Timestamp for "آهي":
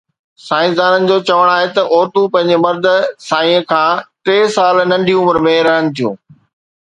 1.55-1.67